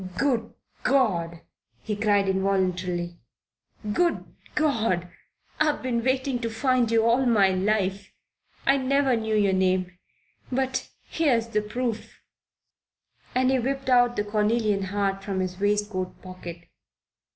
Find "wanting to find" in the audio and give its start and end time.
6.03-6.89